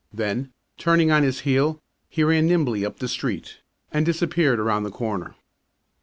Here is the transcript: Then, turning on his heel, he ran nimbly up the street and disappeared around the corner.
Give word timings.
Then, 0.11 0.49
turning 0.79 1.11
on 1.11 1.21
his 1.21 1.41
heel, 1.41 1.79
he 2.09 2.23
ran 2.23 2.47
nimbly 2.47 2.83
up 2.83 2.97
the 2.97 3.07
street 3.07 3.59
and 3.91 4.03
disappeared 4.03 4.59
around 4.59 4.81
the 4.81 4.89
corner. 4.89 5.35